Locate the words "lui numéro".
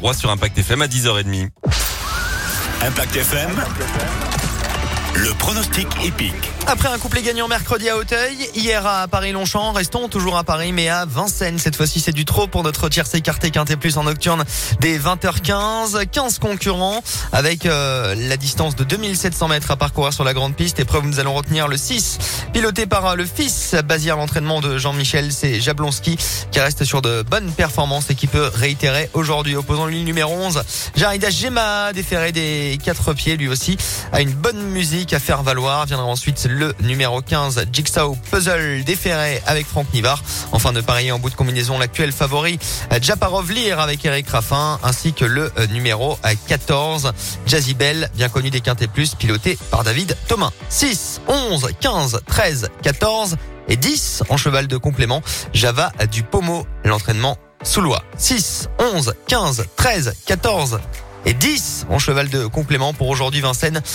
29.84-30.32